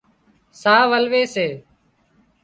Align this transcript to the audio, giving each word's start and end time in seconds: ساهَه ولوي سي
ساهَه 0.61 0.83
ولوي 0.91 1.23
سي 1.33 1.47